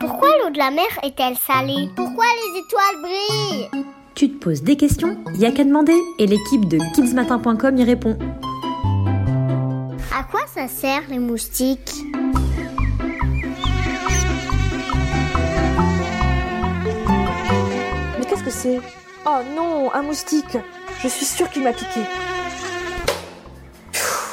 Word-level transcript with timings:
Pourquoi 0.00 0.28
l'eau 0.42 0.50
de 0.50 0.58
la 0.58 0.70
mer 0.70 0.86
est-elle 1.02 1.36
salée? 1.36 1.88
Pourquoi 1.94 2.24
les 2.24 2.60
étoiles 2.60 3.02
brillent? 3.02 3.84
Tu 4.14 4.30
te 4.30 4.44
poses 4.44 4.62
des 4.62 4.76
questions 4.76 5.18
Y 5.34 5.44
a 5.46 5.50
qu'à 5.52 5.64
demander 5.64 5.96
et 6.18 6.26
l'équipe 6.26 6.66
de 6.66 6.78
kidsmatin.com 6.94 7.76
y 7.76 7.84
répond. 7.84 8.18
À 10.18 10.24
quoi 10.24 10.40
ça 10.54 10.68
sert 10.68 11.02
les 11.08 11.18
moustiques? 11.18 11.92
Mais 18.18 18.24
qu'est-ce 18.26 18.44
que 18.44 18.50
c'est? 18.50 18.80
Oh 19.26 19.38
non, 19.54 19.92
un 19.92 20.02
moustique 20.02 20.56
Je 21.02 21.08
suis 21.08 21.26
sûre 21.26 21.50
qu'il 21.50 21.62
m'a 21.62 21.72
piqué. 21.72 22.00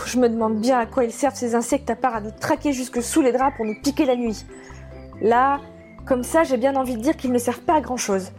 Je 0.05 0.19
me 0.19 0.29
demande 0.29 0.59
bien 0.59 0.77
à 0.79 0.85
quoi 0.85 1.03
ils 1.03 1.11
servent 1.11 1.35
ces 1.35 1.55
insectes 1.55 1.89
à 1.89 1.95
part 1.95 2.15
à 2.15 2.21
nous 2.21 2.31
traquer 2.39 2.71
jusque 2.71 3.01
sous 3.01 3.21
les 3.21 3.31
draps 3.31 3.57
pour 3.57 3.65
nous 3.65 3.75
piquer 3.81 4.05
la 4.05 4.15
nuit. 4.15 4.45
Là, 5.23 5.61
comme 6.05 6.23
ça, 6.23 6.43
j'ai 6.43 6.57
bien 6.57 6.75
envie 6.75 6.97
de 6.97 7.01
dire 7.01 7.15
qu'ils 7.15 7.31
ne 7.31 7.37
servent 7.37 7.61
pas 7.61 7.75
à 7.75 7.81
grand 7.81 7.97
chose. 7.97 8.31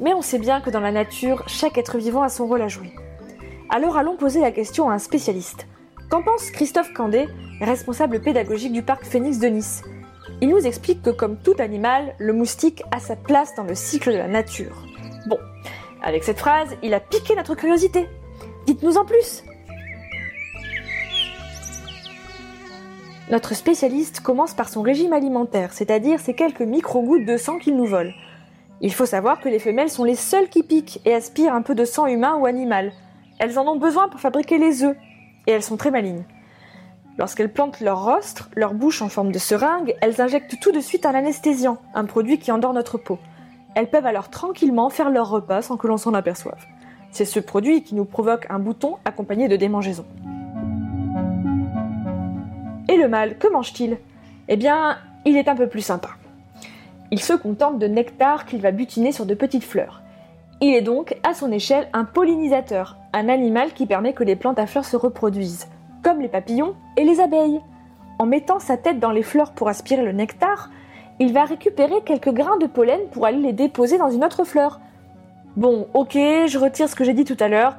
Mais 0.00 0.14
on 0.14 0.22
sait 0.22 0.38
bien 0.38 0.60
que 0.60 0.70
dans 0.70 0.80
la 0.80 0.92
nature, 0.92 1.42
chaque 1.48 1.76
être 1.76 1.98
vivant 1.98 2.22
a 2.22 2.28
son 2.28 2.46
rôle 2.46 2.62
à 2.62 2.68
jouer. 2.68 2.94
Alors 3.68 3.96
allons 3.96 4.16
poser 4.16 4.40
la 4.40 4.52
question 4.52 4.88
à 4.88 4.94
un 4.94 4.98
spécialiste. 4.98 5.66
Qu'en 6.10 6.22
pense 6.22 6.50
Christophe 6.50 6.92
Candé, 6.94 7.26
responsable 7.60 8.20
pédagogique 8.20 8.72
du 8.72 8.82
parc 8.82 9.04
Phoenix 9.04 9.38
de 9.38 9.48
Nice? 9.48 9.82
Il 10.40 10.48
nous 10.48 10.64
explique 10.66 11.02
que 11.02 11.10
comme 11.10 11.38
tout 11.38 11.54
animal, 11.58 12.14
le 12.18 12.32
moustique 12.32 12.82
a 12.92 13.00
sa 13.00 13.16
place 13.16 13.54
dans 13.56 13.64
le 13.64 13.74
cycle 13.74 14.12
de 14.12 14.18
la 14.18 14.28
nature. 14.28 14.86
Bon, 15.26 15.38
avec 16.02 16.22
cette 16.22 16.38
phrase, 16.38 16.76
il 16.82 16.94
a 16.94 17.00
piqué 17.00 17.34
notre 17.34 17.54
curiosité. 17.54 18.08
Dites-nous 18.66 18.96
en 18.96 19.04
plus 19.04 19.42
Notre 23.30 23.54
spécialiste 23.54 24.20
commence 24.20 24.52
par 24.52 24.68
son 24.68 24.82
régime 24.82 25.12
alimentaire, 25.12 25.72
c'est-à-dire 25.72 26.20
ces 26.20 26.34
quelques 26.34 26.62
micro-gouttes 26.62 27.24
de 27.24 27.36
sang 27.36 27.58
qu'il 27.58 27.76
nous 27.76 27.86
vole. 27.86 28.12
Il 28.80 28.92
faut 28.92 29.06
savoir 29.06 29.40
que 29.40 29.48
les 29.48 29.60
femelles 29.60 29.90
sont 29.90 30.04
les 30.04 30.16
seules 30.16 30.48
qui 30.48 30.64
piquent 30.64 31.00
et 31.04 31.14
aspirent 31.14 31.54
un 31.54 31.62
peu 31.62 31.76
de 31.76 31.84
sang 31.84 32.06
humain 32.06 32.36
ou 32.36 32.46
animal. 32.46 32.92
Elles 33.38 33.58
en 33.58 33.66
ont 33.66 33.76
besoin 33.76 34.08
pour 34.08 34.20
fabriquer 34.20 34.58
les 34.58 34.82
œufs, 34.82 34.96
et 35.46 35.52
elles 35.52 35.62
sont 35.62 35.76
très 35.76 35.92
malignes. 35.92 36.24
Lorsqu'elles 37.16 37.52
plantent 37.52 37.80
leur 37.80 38.04
rostre, 38.04 38.50
leur 38.56 38.74
bouche 38.74 39.02
en 39.02 39.08
forme 39.08 39.30
de 39.30 39.38
seringue, 39.38 39.94
elles 40.00 40.20
injectent 40.20 40.58
tout 40.60 40.72
de 40.72 40.80
suite 40.80 41.06
un 41.06 41.14
anesthésiant, 41.14 41.78
un 41.94 42.04
produit 42.06 42.38
qui 42.38 42.50
endort 42.50 42.72
notre 42.72 42.98
peau. 42.98 43.18
Elles 43.76 43.88
peuvent 43.88 44.06
alors 44.06 44.30
tranquillement 44.30 44.90
faire 44.90 45.10
leur 45.10 45.28
repas 45.28 45.62
sans 45.62 45.76
que 45.76 45.86
l'on 45.86 45.96
s'en 45.96 46.14
aperçoive. 46.14 46.66
C'est 47.12 47.24
ce 47.24 47.38
produit 47.38 47.82
qui 47.84 47.94
nous 47.94 48.04
provoque 48.04 48.46
un 48.50 48.58
bouton 48.58 48.96
accompagné 49.04 49.46
de 49.46 49.56
démangeaisons. 49.56 50.06
Le 53.02 53.34
que 53.34 53.48
mange-t-il? 53.48 53.98
Eh 54.48 54.56
bien, 54.56 54.96
il 55.24 55.36
est 55.36 55.48
un 55.48 55.56
peu 55.56 55.66
plus 55.68 55.80
sympa. 55.80 56.10
Il 57.10 57.20
se 57.20 57.32
contente 57.32 57.80
de 57.80 57.88
nectar 57.88 58.46
qu'il 58.46 58.60
va 58.60 58.70
butiner 58.70 59.10
sur 59.10 59.26
de 59.26 59.34
petites 59.34 59.64
fleurs. 59.64 60.02
Il 60.60 60.72
est 60.74 60.82
donc, 60.82 61.16
à 61.24 61.34
son 61.34 61.50
échelle, 61.50 61.88
un 61.92 62.04
pollinisateur, 62.04 62.96
un 63.12 63.28
animal 63.28 63.72
qui 63.72 63.86
permet 63.86 64.12
que 64.12 64.22
les 64.22 64.36
plantes 64.36 64.60
à 64.60 64.66
fleurs 64.68 64.84
se 64.84 64.96
reproduisent, 64.96 65.66
comme 66.04 66.20
les 66.20 66.28
papillons 66.28 66.76
et 66.96 67.04
les 67.04 67.18
abeilles. 67.18 67.60
En 68.20 68.26
mettant 68.26 68.60
sa 68.60 68.76
tête 68.76 69.00
dans 69.00 69.10
les 69.10 69.24
fleurs 69.24 69.50
pour 69.50 69.68
aspirer 69.68 70.04
le 70.04 70.12
nectar, 70.12 70.70
il 71.18 71.32
va 71.32 71.44
récupérer 71.44 72.02
quelques 72.04 72.32
grains 72.32 72.58
de 72.58 72.66
pollen 72.66 73.00
pour 73.10 73.26
aller 73.26 73.40
les 73.40 73.52
déposer 73.52 73.98
dans 73.98 74.10
une 74.10 74.24
autre 74.24 74.44
fleur. 74.44 74.80
Bon, 75.56 75.88
ok, 75.92 76.14
je 76.14 76.58
retire 76.58 76.88
ce 76.88 76.94
que 76.94 77.02
j'ai 77.02 77.14
dit 77.14 77.24
tout 77.24 77.36
à 77.40 77.48
l'heure. 77.48 77.76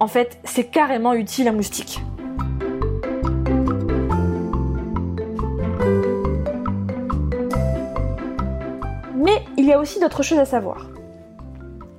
En 0.00 0.06
fait, 0.06 0.38
c'est 0.44 0.64
carrément 0.64 1.12
utile 1.12 1.46
à 1.46 1.52
moustique. 1.52 2.00
Mais 9.22 9.44
il 9.56 9.66
y 9.66 9.72
a 9.72 9.78
aussi 9.78 10.00
d'autres 10.00 10.24
choses 10.24 10.40
à 10.40 10.44
savoir. 10.44 10.88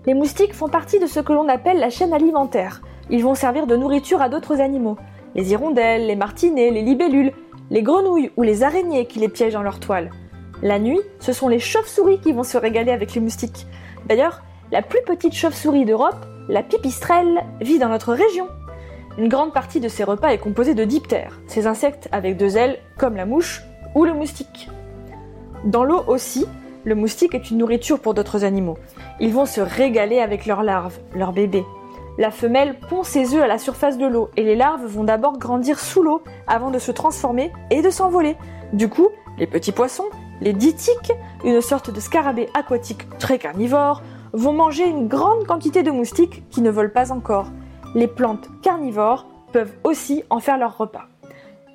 Les 0.06 0.14
moustiques 0.14 0.54
font 0.54 0.68
partie 0.68 1.00
de 1.00 1.08
ce 1.08 1.22
que 1.22 1.32
l'on 1.32 1.48
appelle 1.48 1.80
la 1.80 1.90
chaîne 1.90 2.14
alimentaire. 2.14 2.82
Ils 3.10 3.24
vont 3.24 3.34
servir 3.34 3.66
de 3.66 3.78
nourriture 3.78 4.22
à 4.22 4.28
d'autres 4.28 4.60
animaux. 4.60 4.98
Les 5.34 5.52
hirondelles, 5.52 6.06
les 6.06 6.18
martinets, 6.18 6.70
les 6.70 6.82
libellules, 6.82 7.32
les 7.70 7.82
grenouilles 7.82 8.32
ou 8.36 8.44
les 8.44 8.64
araignées 8.64 9.06
qui 9.06 9.20
les 9.20 9.30
piègent 9.30 9.54
dans 9.54 9.64
leur 9.64 9.80
toile. 9.80 10.10
La 10.62 10.80
nuit, 10.80 11.00
ce 11.20 11.32
sont 11.32 11.48
les 11.48 11.60
chauves-souris 11.60 12.20
qui 12.20 12.34
vont 12.34 12.44
se 12.44 12.58
régaler 12.58 12.92
avec 12.92 13.14
les 13.14 13.22
moustiques. 13.22 13.68
D'ailleurs, 14.06 14.44
la 14.74 14.82
plus 14.82 15.02
petite 15.06 15.34
chauve-souris 15.34 15.86
d'Europe, 15.86 16.26
la 16.50 16.62
pipistrelle, 16.62 17.42
vit 17.62 17.80
dans 17.80 17.90
notre 17.90 18.14
région. 18.14 18.48
Une 19.18 19.30
grande 19.30 19.54
partie 19.54 19.80
de 19.80 19.88
ses 19.88 20.04
repas 20.04 20.34
est 20.34 20.40
composée 20.40 20.74
de 20.74 20.84
diptères, 20.84 21.40
ces 21.48 21.68
insectes 21.68 22.10
avec 22.12 22.36
deux 22.36 22.58
ailes 22.58 22.80
comme 22.98 23.16
la 23.16 23.26
mouche 23.26 23.62
ou 23.96 24.04
le 24.04 24.14
moustique. 24.14 24.70
Dans 25.64 25.86
l'eau 25.86 26.04
aussi, 26.08 26.46
le 26.86 26.96
moustique 26.96 27.36
est 27.36 27.50
une 27.50 27.60
nourriture 27.60 28.00
pour 28.00 28.14
d'autres 28.14 28.44
animaux. 28.44 28.78
Ils 29.20 29.34
vont 29.34 29.46
se 29.46 29.62
régaler 29.62 30.20
avec 30.20 30.46
leurs 30.46 30.64
larves, 30.64 31.00
leurs 31.16 31.34
bébés. 31.34 31.66
La 32.18 32.30
femelle 32.30 32.78
pond 32.90 33.04
ses 33.04 33.34
œufs 33.34 33.42
à 33.42 33.48
la 33.48 33.58
surface 33.58 33.98
de 33.98 34.06
l'eau 34.06 34.30
et 34.38 34.44
les 34.44 34.56
larves 34.56 34.86
vont 34.86 35.04
d'abord 35.04 35.40
grandir 35.40 35.80
sous 35.80 36.04
l'eau 36.04 36.22
avant 36.48 36.70
de 36.70 36.78
se 36.78 36.92
transformer 36.92 37.52
et 37.72 37.82
de 37.82 37.90
s'envoler. 37.90 38.36
Du 38.72 38.88
coup, 38.88 39.10
les 39.40 39.48
petits 39.48 39.72
poissons, 39.72 40.10
les 40.42 40.54
ditiques, 40.54 41.14
une 41.44 41.62
sorte 41.62 41.90
de 41.90 42.00
scarabée 42.00 42.50
aquatique 42.54 43.08
très 43.18 43.40
carnivore, 43.40 44.04
vont 44.34 44.54
manger 44.54 44.88
une 44.88 45.08
grande 45.08 45.46
quantité 45.46 45.84
de 45.84 45.92
moustiques 45.92 46.48
qui 46.50 46.62
ne 46.62 46.70
volent 46.70 46.94
pas 46.94 47.12
encore. 47.12 47.48
Les 47.96 48.08
plantes 48.08 48.48
carnivores 48.62 49.28
peuvent 49.52 49.74
aussi 49.84 50.24
en 50.30 50.40
faire 50.40 50.58
leur 50.58 50.78
repas. 50.78 51.06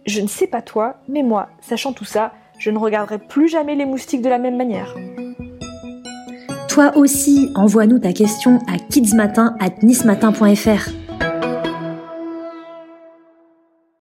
Je 0.07 0.21
ne 0.21 0.27
sais 0.29 0.47
pas 0.47 0.63
toi, 0.63 0.97
mais 1.09 1.23
moi, 1.23 1.49
sachant 1.61 1.93
tout 1.93 2.05
ça, 2.05 2.33
je 2.59 2.71
ne 2.71 2.79
regarderai 2.79 3.19
plus 3.19 3.49
jamais 3.49 3.75
les 3.75 3.87
moustiques 3.87 4.23
de 4.23 4.29
la 4.29 4.39
même 4.39 4.57
manière. 4.57 4.95
Toi 6.69 6.97
aussi, 6.97 7.51
envoie-nous 7.55 7.99
ta 7.99 8.13
question 8.13 8.61
à 8.69 8.79
kidsmatin@nismatin.fr. 8.79 11.08